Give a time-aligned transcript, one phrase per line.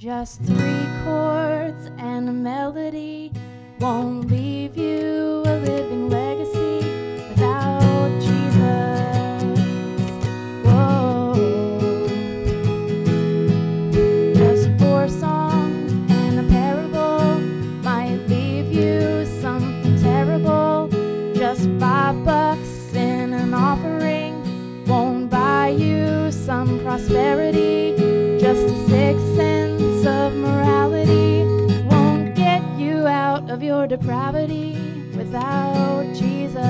[0.00, 3.30] Just three chords and a melody
[3.80, 4.49] won't leave
[34.00, 34.76] depravity
[35.14, 36.62] without Jesus.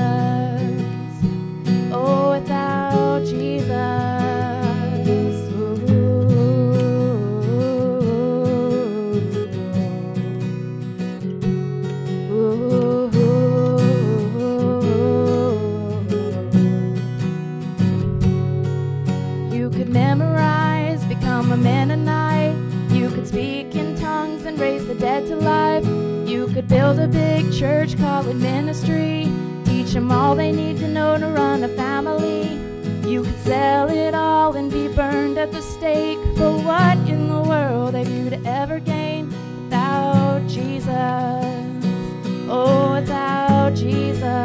[1.92, 3.68] Oh, without Jesus.
[12.32, 13.10] Ooh.
[13.14, 13.54] Ooh.
[19.54, 22.56] You could memorize, become a Mennonite.
[22.90, 25.59] You could speak in tongues and raise the dead to life
[26.60, 29.26] could build a big church, call it ministry.
[29.64, 32.50] Teach them all they need to know to run a family.
[33.10, 36.18] You could sell it all and be burned at the stake.
[36.36, 39.32] But what in the world have you to ever gain
[39.64, 40.86] without Jesus?
[42.50, 44.39] Oh, without Jesus.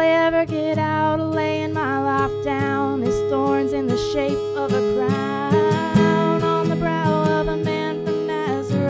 [0.00, 4.72] I ever get out of laying my life down is thorns in the shape of
[4.72, 8.88] a crown on the brow of a man from Nazareth.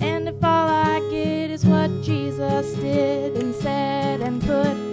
[0.00, 4.87] And if all I get is what Jesus did and said and put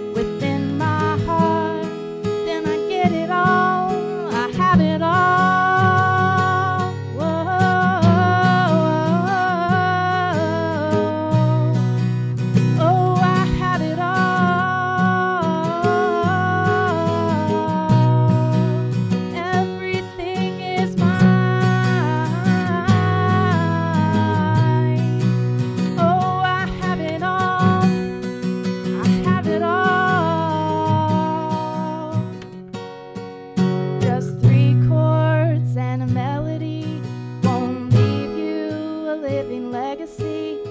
[36.36, 37.00] melody
[37.42, 38.68] won't leave you
[39.08, 40.65] a living legacy.